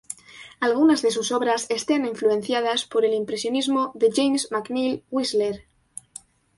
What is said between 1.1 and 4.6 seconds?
sus obras están influenciadas por el impresionismo de James